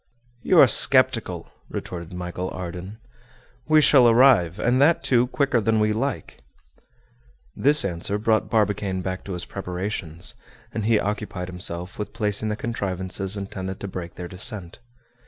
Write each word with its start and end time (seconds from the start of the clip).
"You 0.41 0.57
are 0.59 0.65
sceptical," 0.65 1.51
retorted 1.69 2.11
Michel 2.11 2.49
Ardan. 2.55 2.97
"We 3.67 3.81
shall 3.81 4.09
arrive, 4.09 4.57
and 4.59 4.81
that, 4.81 5.03
too, 5.03 5.27
quicker 5.27 5.61
than 5.61 5.79
we 5.79 5.93
like." 5.93 6.41
This 7.55 7.85
answer 7.85 8.17
brought 8.17 8.49
Barbicane 8.49 9.03
back 9.03 9.23
to 9.25 9.33
his 9.33 9.45
preparations, 9.45 10.33
and 10.73 10.85
he 10.85 10.99
occupied 10.99 11.49
himself 11.49 11.99
with 11.99 12.13
placing 12.13 12.49
the 12.49 12.55
contrivances 12.55 13.37
intended 13.37 13.79
to 13.79 13.87
break 13.87 14.15
their 14.15 14.27
descent. 14.27 14.79